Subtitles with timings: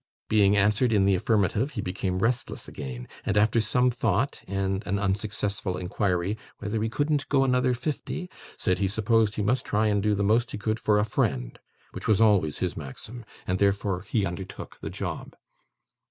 [0.29, 4.97] Being answered in the affirmative, he became restless again, and, after some thought, and an
[4.97, 8.27] unsuccessful inquiry 'whether he couldn't go another fifty,'
[8.57, 11.59] said he supposed he must try and do the most he could for a friend:
[11.91, 15.35] which was always his maxim, and therefore he undertook the job.